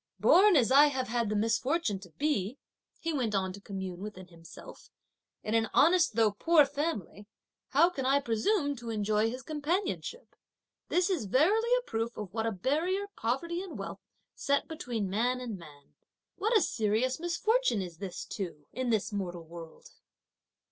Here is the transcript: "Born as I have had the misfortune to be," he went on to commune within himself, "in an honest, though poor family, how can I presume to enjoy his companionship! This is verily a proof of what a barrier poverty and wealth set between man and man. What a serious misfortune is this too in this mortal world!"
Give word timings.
"Born 0.19 0.55
as 0.55 0.71
I 0.71 0.87
have 0.87 1.09
had 1.09 1.29
the 1.29 1.35
misfortune 1.35 1.99
to 1.99 2.09
be," 2.09 2.57
he 2.99 3.13
went 3.13 3.35
on 3.35 3.53
to 3.53 3.61
commune 3.61 3.99
within 4.01 4.29
himself, 4.29 4.89
"in 5.43 5.53
an 5.53 5.69
honest, 5.75 6.15
though 6.15 6.31
poor 6.31 6.65
family, 6.65 7.27
how 7.69 7.91
can 7.91 8.03
I 8.03 8.19
presume 8.19 8.75
to 8.77 8.89
enjoy 8.89 9.29
his 9.29 9.43
companionship! 9.43 10.35
This 10.89 11.11
is 11.11 11.25
verily 11.25 11.69
a 11.77 11.83
proof 11.83 12.17
of 12.17 12.33
what 12.33 12.47
a 12.47 12.51
barrier 12.51 13.09
poverty 13.15 13.61
and 13.61 13.77
wealth 13.77 13.99
set 14.33 14.67
between 14.67 15.07
man 15.07 15.39
and 15.39 15.59
man. 15.59 15.93
What 16.35 16.57
a 16.57 16.61
serious 16.61 17.19
misfortune 17.19 17.83
is 17.83 17.97
this 17.97 18.25
too 18.25 18.65
in 18.73 18.89
this 18.89 19.13
mortal 19.13 19.43
world!" 19.43 19.91